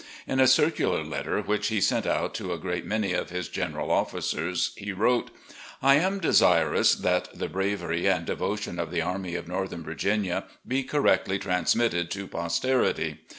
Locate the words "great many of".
2.57-3.29